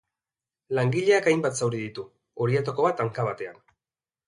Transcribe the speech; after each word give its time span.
Langileak 0.77 1.29
hainbat 1.33 1.59
zauri 1.61 1.83
ditu, 1.83 2.07
horietako 2.47 2.89
bat 2.89 3.07
hanka 3.07 3.29
batean. 3.31 3.65